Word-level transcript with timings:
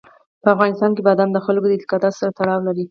په 0.43 0.47
افغانستان 0.55 0.91
کې 0.95 1.01
بادام 1.07 1.29
د 1.33 1.37
خلکو 1.45 1.65
د 1.67 1.71
اعتقاداتو 1.73 2.19
سره 2.21 2.31
تړاو 2.39 2.65
لري. 2.67 2.79